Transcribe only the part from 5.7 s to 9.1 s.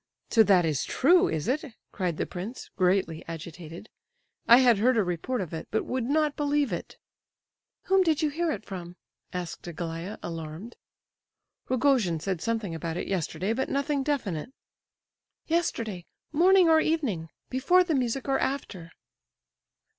would not believe it." "Whom did you hear it from?"